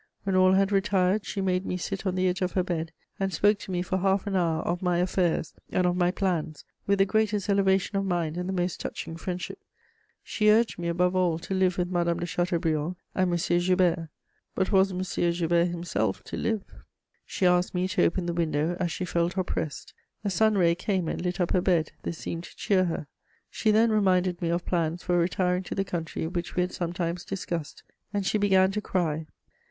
[0.23, 3.31] When all had retired, she made me sit on the edge of her bed and
[3.31, 6.97] spoke to me for half an hour of my affairs and of my plans with
[6.97, 9.59] the greatest elevation of mind and the most touching friendship;
[10.23, 13.37] she urged me, above all, to live with Madame de Chateaubriand and M.
[13.59, 14.09] Joubert:
[14.55, 15.03] but was M.
[15.03, 16.63] Joubert himself to live?
[17.23, 19.93] She asked me to open the window, as she felt oppressed.
[20.23, 23.05] A sun ray came and lit up her bed: this seemed to cheer her.
[23.51, 27.23] She then reminded me of plans for retiring to the country which we had sometimes
[27.23, 29.27] discussed, and she began to cry.